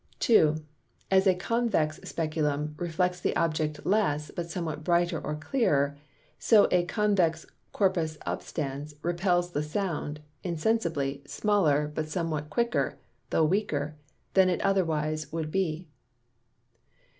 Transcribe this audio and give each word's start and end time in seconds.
2. 0.19 0.55
As 1.11 1.27
a 1.27 1.35
Convex 1.35 1.99
Speculum 2.05 2.73
reflects 2.79 3.19
the 3.19 3.35
Object 3.35 3.85
less, 3.85 4.31
but 4.35 4.49
somewhat 4.49 4.83
brighter 4.83 5.23
or 5.23 5.35
clearer: 5.35 5.95
So 6.39 6.67
a 6.71 6.85
Convex 6.85 7.45
Corpus 7.71 8.17
Obstans 8.25 8.95
repels 9.03 9.51
the 9.51 9.61
Sound 9.61 10.19
(insensibly) 10.43 11.21
smaller; 11.27 11.87
but 11.93 12.09
somewhat 12.09 12.49
quicker 12.49 12.97
(though 13.29 13.45
weaker) 13.45 13.95
than 14.33 14.49
otherwise 14.63 15.25
it 15.25 15.33
would 15.33 15.51
be. 15.51 15.87